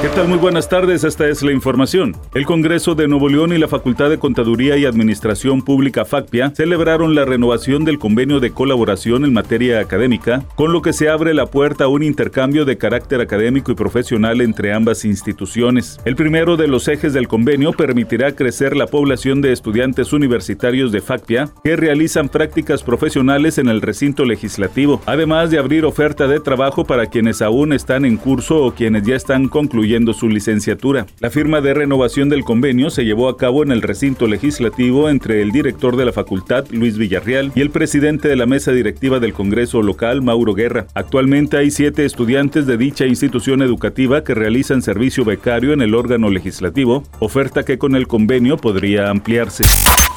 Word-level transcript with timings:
¿Qué 0.00 0.08
tal? 0.10 0.28
Muy 0.28 0.38
buenas 0.38 0.68
tardes, 0.68 1.02
esta 1.02 1.26
es 1.26 1.42
la 1.42 1.50
información. 1.50 2.14
El 2.32 2.46
Congreso 2.46 2.94
de 2.94 3.08
Nuevo 3.08 3.28
León 3.28 3.52
y 3.52 3.58
la 3.58 3.66
Facultad 3.66 4.08
de 4.08 4.20
Contaduría 4.20 4.76
y 4.76 4.84
Administración 4.84 5.60
Pública 5.60 6.04
FACPIA 6.04 6.52
celebraron 6.54 7.16
la 7.16 7.24
renovación 7.24 7.84
del 7.84 7.98
convenio 7.98 8.38
de 8.38 8.52
colaboración 8.52 9.24
en 9.24 9.32
materia 9.32 9.80
académica, 9.80 10.44
con 10.54 10.72
lo 10.72 10.82
que 10.82 10.92
se 10.92 11.08
abre 11.08 11.34
la 11.34 11.46
puerta 11.46 11.84
a 11.84 11.88
un 11.88 12.04
intercambio 12.04 12.64
de 12.64 12.78
carácter 12.78 13.20
académico 13.20 13.72
y 13.72 13.74
profesional 13.74 14.40
entre 14.40 14.72
ambas 14.72 15.04
instituciones. 15.04 15.98
El 16.04 16.14
primero 16.14 16.56
de 16.56 16.68
los 16.68 16.86
ejes 16.86 17.12
del 17.12 17.26
convenio 17.26 17.72
permitirá 17.72 18.36
crecer 18.36 18.76
la 18.76 18.86
población 18.86 19.40
de 19.40 19.52
estudiantes 19.52 20.12
universitarios 20.12 20.92
de 20.92 21.00
FACPIA 21.00 21.50
que 21.64 21.74
realizan 21.74 22.28
prácticas 22.28 22.84
profesionales 22.84 23.58
en 23.58 23.68
el 23.68 23.82
recinto 23.82 24.24
legislativo, 24.24 25.02
además 25.06 25.50
de 25.50 25.58
abrir 25.58 25.84
oferta 25.84 26.28
de 26.28 26.38
trabajo 26.38 26.84
para 26.84 27.06
quienes 27.06 27.42
aún 27.42 27.72
están 27.72 28.04
en 28.04 28.16
curso 28.16 28.64
o 28.64 28.72
quienes 28.72 29.02
ya 29.02 29.16
están 29.16 29.48
concluyendo 29.48 29.87
su 30.12 30.28
licenciatura. 30.28 31.06
La 31.18 31.30
firma 31.30 31.60
de 31.60 31.74
renovación 31.74 32.28
del 32.28 32.44
convenio 32.44 32.90
se 32.90 33.04
llevó 33.04 33.28
a 33.28 33.36
cabo 33.36 33.62
en 33.62 33.72
el 33.72 33.82
recinto 33.82 34.26
legislativo 34.26 35.08
entre 35.08 35.40
el 35.42 35.50
director 35.50 35.96
de 35.96 36.04
la 36.04 36.12
facultad, 36.12 36.66
Luis 36.70 36.98
Villarreal, 36.98 37.52
y 37.54 37.62
el 37.62 37.70
presidente 37.70 38.28
de 38.28 38.36
la 38.36 38.46
mesa 38.46 38.72
directiva 38.72 39.18
del 39.18 39.32
Congreso 39.32 39.82
local, 39.82 40.22
Mauro 40.22 40.54
Guerra. 40.54 40.86
Actualmente 40.94 41.56
hay 41.56 41.70
siete 41.70 42.04
estudiantes 42.04 42.66
de 42.66 42.76
dicha 42.76 43.06
institución 43.06 43.62
educativa 43.62 44.22
que 44.24 44.34
realizan 44.34 44.82
servicio 44.82 45.24
becario 45.24 45.72
en 45.72 45.80
el 45.80 45.94
órgano 45.94 46.30
legislativo, 46.30 47.04
oferta 47.18 47.64
que 47.64 47.78
con 47.78 47.96
el 47.96 48.06
convenio 48.06 48.56
podría 48.56 49.10
ampliarse. 49.10 49.64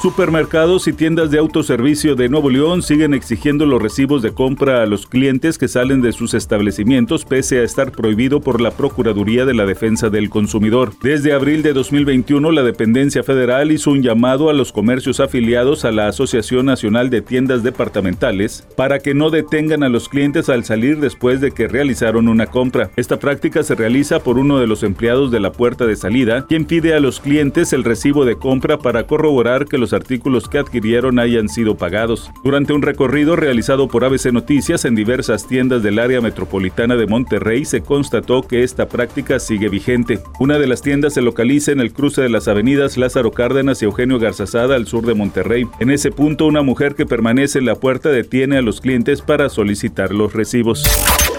Supermercados 0.02 0.88
y 0.88 0.92
tiendas 0.92 1.30
de 1.30 1.38
autoservicio 1.38 2.16
de 2.16 2.28
Nuevo 2.28 2.50
León 2.50 2.82
siguen 2.82 3.14
exigiendo 3.14 3.66
los 3.66 3.80
recibos 3.80 4.20
de 4.20 4.32
compra 4.32 4.82
a 4.82 4.86
los 4.86 5.06
clientes 5.06 5.58
que 5.58 5.68
salen 5.68 6.02
de 6.02 6.10
sus 6.10 6.34
establecimientos 6.34 7.24
pese 7.24 7.60
a 7.60 7.62
estar 7.62 7.92
prohibido 7.92 8.40
por 8.40 8.60
la 8.60 8.72
Procuraduría 8.72 9.44
de 9.44 9.54
la 9.54 9.61
Defensa 9.66 10.10
del 10.10 10.30
Consumidor. 10.30 10.92
Desde 11.02 11.32
abril 11.32 11.62
de 11.62 11.72
2021, 11.72 12.50
la 12.50 12.62
dependencia 12.62 13.22
federal 13.22 13.72
hizo 13.72 13.90
un 13.90 14.02
llamado 14.02 14.50
a 14.50 14.52
los 14.52 14.72
comercios 14.72 15.20
afiliados 15.20 15.84
a 15.84 15.92
la 15.92 16.08
Asociación 16.08 16.66
Nacional 16.66 17.10
de 17.10 17.22
Tiendas 17.22 17.62
Departamentales 17.62 18.66
para 18.76 18.98
que 18.98 19.14
no 19.14 19.30
detengan 19.30 19.82
a 19.82 19.88
los 19.88 20.08
clientes 20.08 20.48
al 20.48 20.64
salir 20.64 20.98
después 20.98 21.40
de 21.40 21.52
que 21.52 21.68
realizaron 21.68 22.28
una 22.28 22.46
compra. 22.46 22.90
Esta 22.96 23.18
práctica 23.18 23.62
se 23.62 23.74
realiza 23.74 24.20
por 24.20 24.38
uno 24.38 24.58
de 24.58 24.66
los 24.66 24.82
empleados 24.82 25.30
de 25.30 25.40
la 25.40 25.52
puerta 25.52 25.86
de 25.86 25.96
salida, 25.96 26.46
quien 26.46 26.64
pide 26.64 26.94
a 26.94 27.00
los 27.00 27.20
clientes 27.20 27.72
el 27.72 27.84
recibo 27.84 28.24
de 28.24 28.36
compra 28.36 28.78
para 28.78 29.06
corroborar 29.06 29.66
que 29.66 29.78
los 29.78 29.92
artículos 29.92 30.48
que 30.48 30.58
adquirieron 30.58 31.18
hayan 31.18 31.48
sido 31.48 31.76
pagados. 31.76 32.30
Durante 32.44 32.72
un 32.72 32.82
recorrido 32.82 33.36
realizado 33.36 33.88
por 33.88 34.04
ABC 34.04 34.32
Noticias 34.32 34.84
en 34.84 34.94
diversas 34.94 35.46
tiendas 35.46 35.82
del 35.82 35.98
área 35.98 36.20
metropolitana 36.20 36.96
de 36.96 37.06
Monterrey 37.06 37.64
se 37.64 37.82
constató 37.82 38.42
que 38.42 38.62
esta 38.62 38.88
práctica 38.88 39.38
sigue 39.52 39.68
vigente. 39.68 40.18
Una 40.38 40.58
de 40.58 40.66
las 40.66 40.80
tiendas 40.80 41.12
se 41.12 41.20
localiza 41.20 41.72
en 41.72 41.80
el 41.80 41.92
cruce 41.92 42.22
de 42.22 42.30
las 42.30 42.48
avenidas 42.48 42.96
Lázaro 42.96 43.32
Cárdenas 43.32 43.82
y 43.82 43.84
Eugenio 43.84 44.18
Garzazada 44.18 44.76
al 44.76 44.86
sur 44.86 45.04
de 45.04 45.12
Monterrey. 45.12 45.66
En 45.78 45.90
ese 45.90 46.10
punto 46.10 46.46
una 46.46 46.62
mujer 46.62 46.94
que 46.94 47.04
permanece 47.04 47.58
en 47.58 47.66
la 47.66 47.74
puerta 47.74 48.08
detiene 48.08 48.56
a 48.56 48.62
los 48.62 48.80
clientes 48.80 49.20
para 49.20 49.50
solicitar 49.50 50.14
los 50.14 50.32
recibos. 50.32 50.88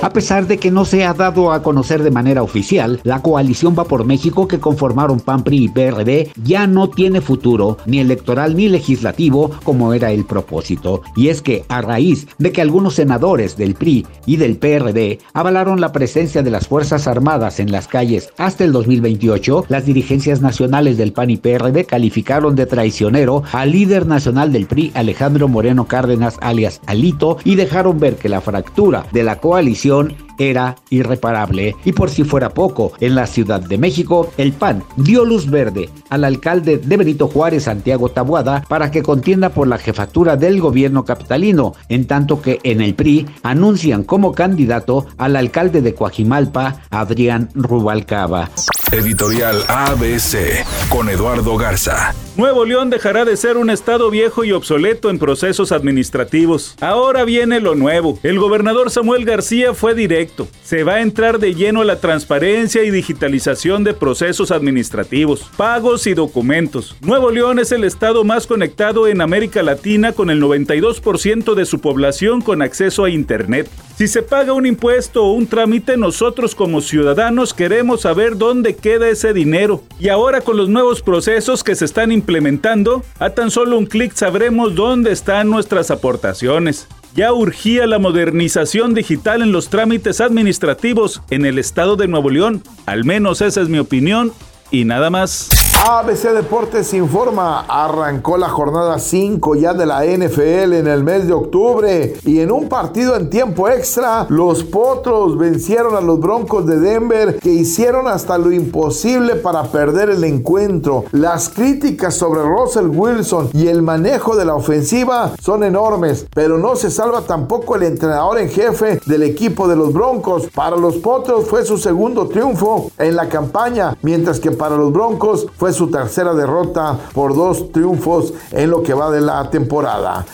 A 0.04 0.09
pesar 0.09 0.48
de 0.48 0.58
que 0.58 0.70
no 0.70 0.84
se 0.84 1.06
ha 1.06 1.14
dado 1.14 1.54
a 1.54 1.64
conocer 1.64 2.04
de 2.04 2.12
manera 2.12 2.44
oficial, 2.44 3.00
la 3.06 3.22
coalición 3.22 3.73
Va 3.80 3.86
por 3.86 4.04
México 4.04 4.50
que 4.50 4.59
conformaron 4.59 5.22
PAN, 5.22 5.46
PRI 5.46 5.64
y 5.64 5.70
PRD 5.70 6.30
ya 6.44 6.68
no 6.68 6.90
tiene 6.90 7.22
futuro 7.22 7.78
ni 7.86 8.00
electoral 8.00 8.58
ni 8.58 8.68
legislativo 8.68 9.52
como 9.64 9.94
era 9.94 10.12
el 10.12 10.26
propósito. 10.26 11.04
Y 11.16 11.30
es 11.30 11.42
que 11.42 11.64
a 11.70 11.80
raíz 11.81 12.28
de 12.38 12.52
que 12.52 12.62
algunos 12.62 12.96
senadores 12.96 13.56
del 13.56 13.76
PRI 13.76 14.06
y 14.26 14.36
del 14.36 14.58
PRD 14.58 15.20
avalaron 15.34 15.80
la 15.80 15.94
presencia 15.94 16.44
de 16.44 16.52
las 16.52 16.68
Fuerzas 16.68 17.08
Armadas 17.08 17.62
en 17.62 17.72
las 17.72 17.88
calles 17.88 18.28
hasta 18.38 18.66
el 18.66 18.74
2028, 18.74 19.68
las 19.70 19.85
dirigencias 19.85 20.41
nacionales 20.41 20.97
del 20.97 21.14
PAN 21.14 21.30
y 21.30 21.38
PRD 21.38 21.85
calificaron 21.85 22.58
de 22.58 22.66
traicionero 22.66 23.44
al 23.53 23.72
líder 23.72 24.06
nacional 24.06 24.52
del 24.52 24.66
PRI 24.66 24.91
Alejandro 24.96 25.47
Moreno 25.47 25.85
Cárdenas 25.88 26.35
alias 26.41 26.81
Alito 26.88 27.38
y 27.46 27.56
dejaron 27.56 28.00
ver 28.02 28.18
que 28.18 28.28
la 28.28 28.41
fractura 28.41 29.06
de 29.14 29.24
la 29.24 29.38
coalición 29.38 29.93
era 30.40 30.76
irreparable. 30.90 31.76
Y 31.86 31.92
por 31.92 32.09
si 32.09 32.24
fuera 32.24 32.50
poco, 32.50 32.94
en 33.00 33.16
la 33.16 33.28
Ciudad 33.28 33.62
de 33.62 33.78
México, 33.78 34.31
el 34.38 34.54
PAN 34.54 34.84
dio 34.98 35.26
luz 35.26 35.50
verde 35.50 35.90
al 36.09 36.24
alcalde 36.24 36.78
de 36.78 36.98
Benito 36.98 37.28
Juárez, 37.28 37.64
Santiago 37.64 38.09
Tabuada, 38.09 38.64
para 38.68 38.92
que 38.92 39.03
contienda 39.03 39.50
por 39.50 39.68
la 39.68 39.78
jefatura 39.78 40.36
del 40.36 40.59
gobierno 40.59 41.06
capitalino, 41.06 41.74
en 41.90 42.08
tanto 42.08 42.42
que 42.42 42.59
en 42.64 42.82
el 42.82 42.96
PRI 42.96 43.26
anuncian 43.44 44.03
como 44.03 44.34
candidato 44.34 45.06
al 45.18 45.36
alcalde 45.36 45.82
de 45.82 45.94
Coajimalpa, 45.94 46.82
Adrián 46.90 47.50
Rubalcaba. 47.53 48.50
Editorial 48.94 49.64
ABC 49.70 50.64
con 50.88 51.09
Eduardo 51.09 51.58
Garza. 51.58 52.14
Nuevo 52.36 52.66
León 52.66 52.90
dejará 52.90 53.26
de 53.26 53.38
ser 53.38 53.58
un 53.58 53.70
estado 53.70 54.09
viejo 54.09 54.44
y 54.44 54.52
obsoleto 54.52 55.12
en 55.12 55.20
procesos 55.20 55.72
administrativos. 55.72 56.76
Ahora 56.80 57.26
viene 57.26 57.59
lo 57.59 57.76
nuevo. 57.76 58.20
El 58.24 58.40
gobernador 58.40 58.90
Samuel 58.90 59.24
García 59.26 59.76
fue 59.76 59.94
directo. 59.94 60.48
Se 60.64 60.84
va 60.84 60.96
a 60.96 61.02
entrar 61.02 61.38
de 61.38 61.53
lleno 61.53 61.82
a 61.82 61.86
la 61.86 62.00
transparencia 62.00 62.84
y 62.84 62.90
digitalización 62.90 63.84
de 63.84 63.94
procesos 63.94 64.52
administrativos, 64.52 65.50
pagos 65.58 66.08
y 66.08 66.16
documentos. 66.16 66.96
Nuevo 67.02 67.30
León 67.30 67.59
es 67.59 67.72
el 67.72 67.84
estado 67.84 68.24
más 68.24 68.48
conectado 68.48 69.08
en 69.08 69.22
América 69.22 69.62
Latina 69.62 70.14
con 70.14 70.32
el 70.32 70.42
92% 70.42 71.53
de 71.53 71.66
su 71.66 71.82
población 71.82 72.42
con 72.42 72.64
acceso 72.64 73.06
a 73.06 73.12
Internet. 73.12 73.70
Si 73.96 74.08
se 74.08 74.24
paga 74.24 74.53
un 74.53 74.66
impuesto 74.66 75.24
o 75.24 75.34
un 75.34 75.46
trámite, 75.46 75.98
nosotros 75.98 76.56
como 76.56 76.82
ciudadanos 76.82 77.53
queremos 77.53 78.02
saber 78.02 78.38
dónde 78.38 78.76
queda 78.84 79.08
ese 79.08 79.34
dinero. 79.34 79.82
Y 79.98 80.10
ahora 80.10 80.42
con 80.42 80.58
los 80.58 80.68
nuevos 80.68 81.02
procesos 81.02 81.64
que 81.64 81.74
se 81.74 81.86
están 81.86 82.12
implementando, 82.12 83.02
a 83.18 83.30
tan 83.30 83.50
solo 83.50 83.78
un 83.78 83.86
clic 83.86 84.14
sabremos 84.14 84.76
dónde 84.76 85.14
están 85.14 85.50
nuestras 85.50 85.90
aportaciones. 85.90 86.88
Ya 87.16 87.32
urgía 87.32 87.88
la 87.88 87.98
modernización 87.98 88.94
digital 88.94 89.42
en 89.42 89.54
los 89.54 89.70
trámites 89.70 90.20
administrativos 90.20 91.22
en 91.30 91.46
el 91.46 91.60
estado 91.60 91.96
de 91.96 92.10
Nuevo 92.10 92.30
León. 92.30 92.62
Al 92.86 93.06
menos 93.06 93.42
esa 93.42 93.62
es 93.62 93.70
mi 93.70 93.80
opinión 93.80 94.34
y 94.70 94.84
nada 94.84 95.10
más. 95.10 95.62
ABC 95.81 96.31
Deportes 96.34 96.94
informa, 96.94 97.66
arrancó 97.67 98.38
la 98.38 98.47
jornada 98.47 99.00
5 99.00 99.56
ya 99.56 99.73
de 99.73 99.85
la 99.85 100.06
NFL 100.06 100.73
en 100.73 100.88
el 100.88 101.03
mes 101.03 101.28
de 101.28 101.34
octubre 101.34 102.16
y 102.23 102.39
en 102.39 102.51
un 102.51 102.69
partido 102.69 103.17
en 103.17 103.29
tiempo 103.29 103.67
extra, 103.67 104.25
los 104.29 104.63
Potros 104.63 105.38
vencieron 105.38 105.95
a 105.95 106.01
los 106.01 106.19
Broncos 106.19 106.66
de 106.66 106.79
Denver 106.79 107.38
que 107.39 107.50
hicieron 107.50 108.07
hasta 108.07 108.38
lo 108.38 108.51
imposible 108.51 109.35
para 109.35 109.63
perder 109.63 110.09
el 110.09 110.23
encuentro. 110.23 111.06
Las 111.11 111.50
críticas 111.50 112.16
sobre 112.16 112.44
Russell 112.44 112.88
Wilson 112.88 113.50
y 113.53 113.67
el 113.67 113.81
manejo 113.81 114.38
de 114.38 114.45
la 114.45 114.55
ofensiva 114.55 115.34
son 115.41 115.63
enormes, 115.63 116.28
pero 116.34 116.57
no 116.57 116.78
se 116.78 116.91
salva 116.91 117.22
tampoco 117.22 117.75
el 117.75 117.84
entrenador 117.84 118.40
en 118.40 118.50
jefe 118.50 119.01
del 119.05 119.23
equipo 119.23 119.67
de 119.67 119.75
los 119.75 119.91
Broncos. 119.91 120.47
Para 120.53 120.78
los 120.78 120.97
Potros 120.97 121.45
fue 121.45 121.66
su 121.66 121.78
segundo 121.78 122.28
triunfo 122.28 122.91
en 122.97 123.16
la 123.17 123.28
campaña, 123.28 123.97
mientras 124.01 124.40
que 124.40 124.51
para 124.51 124.78
los 124.78 124.94
Broncos 124.94 125.47
fue 125.63 125.72
su 125.72 125.90
tercera 125.90 126.34
derrota 126.34 127.00
por 127.13 127.34
dos 127.34 127.72
triunfos 127.72 128.34
en 128.51 128.69
lo 128.69 128.84
que 128.84 128.94
va 128.94 129.09
de 129.09 129.22
la 129.22 129.50
temporada. 129.50 130.25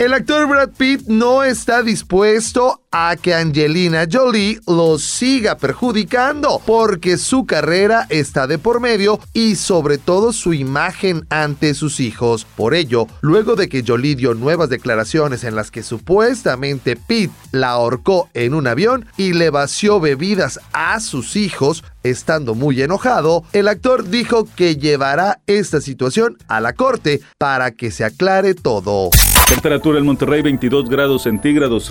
El 0.00 0.14
actor 0.14 0.48
Brad 0.48 0.70
Pitt 0.70 1.08
no 1.08 1.44
está 1.44 1.82
dispuesto 1.82 2.80
a 2.90 3.16
que 3.20 3.34
Angelina 3.34 4.06
Jolie 4.10 4.58
lo 4.66 4.98
siga 4.98 5.58
perjudicando 5.58 6.62
porque 6.64 7.18
su 7.18 7.44
carrera 7.44 8.06
está 8.08 8.46
de 8.46 8.56
por 8.56 8.80
medio 8.80 9.20
y 9.34 9.56
sobre 9.56 9.98
todo 9.98 10.32
su 10.32 10.54
imagen 10.54 11.26
ante 11.28 11.74
sus 11.74 12.00
hijos. 12.00 12.46
Por 12.56 12.72
ello, 12.72 13.08
luego 13.20 13.56
de 13.56 13.68
que 13.68 13.84
Jolie 13.86 14.16
dio 14.16 14.32
nuevas 14.32 14.70
declaraciones 14.70 15.44
en 15.44 15.54
las 15.54 15.70
que 15.70 15.82
supuestamente 15.82 16.96
Pitt 16.96 17.30
la 17.52 17.72
ahorcó 17.72 18.30
en 18.32 18.54
un 18.54 18.68
avión 18.68 19.04
y 19.18 19.34
le 19.34 19.50
vació 19.50 20.00
bebidas 20.00 20.60
a 20.72 20.98
sus 21.00 21.36
hijos, 21.36 21.84
estando 22.04 22.54
muy 22.54 22.80
enojado, 22.80 23.44
el 23.52 23.68
actor 23.68 24.08
dijo 24.08 24.48
que 24.56 24.76
llevará 24.76 25.40
esta 25.46 25.82
situación 25.82 26.38
a 26.48 26.62
la 26.62 26.72
corte 26.72 27.20
para 27.36 27.72
que 27.72 27.90
se 27.90 28.06
aclare 28.06 28.54
todo. 28.54 29.10
Temperatura 29.50 29.98
en 29.98 30.06
Monterrey 30.06 30.42
22 30.42 30.88
grados 30.88 31.24
centígrados. 31.24 31.90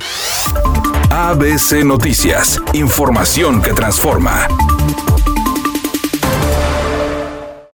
ABC 1.11 1.83
Noticias, 1.83 2.59
información 2.73 3.61
que 3.61 3.73
transforma. 3.73 4.47